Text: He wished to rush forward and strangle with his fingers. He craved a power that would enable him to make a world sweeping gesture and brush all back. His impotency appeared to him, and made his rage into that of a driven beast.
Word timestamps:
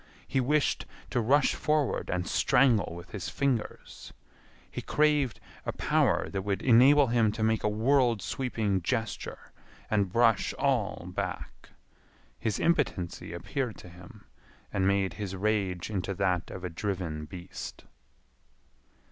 He 0.27 0.39
wished 0.41 0.87
to 1.11 1.21
rush 1.21 1.53
forward 1.53 2.09
and 2.09 2.27
strangle 2.27 2.95
with 2.95 3.11
his 3.11 3.29
fingers. 3.29 4.11
He 4.71 4.81
craved 4.81 5.39
a 5.63 5.71
power 5.71 6.27
that 6.31 6.41
would 6.41 6.63
enable 6.63 7.05
him 7.13 7.31
to 7.33 7.43
make 7.43 7.63
a 7.63 7.69
world 7.69 8.19
sweeping 8.19 8.81
gesture 8.81 9.51
and 9.91 10.11
brush 10.11 10.55
all 10.55 11.07
back. 11.13 11.69
His 12.39 12.57
impotency 12.59 13.31
appeared 13.31 13.77
to 13.77 13.89
him, 13.89 14.23
and 14.73 14.87
made 14.87 15.13
his 15.21 15.35
rage 15.35 15.91
into 15.91 16.15
that 16.15 16.49
of 16.49 16.63
a 16.63 16.69
driven 16.71 17.25
beast. 17.25 17.85